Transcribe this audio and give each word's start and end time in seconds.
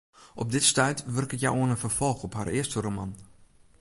Op 0.35 0.51
dit 0.51 0.63
stuit 0.71 1.03
wurket 1.13 1.41
hja 1.41 1.51
oan 1.59 1.73
in 1.73 1.83
ferfolch 1.83 2.23
op 2.27 2.33
har 2.37 2.47
earste 2.57 2.79
roman. 2.85 3.11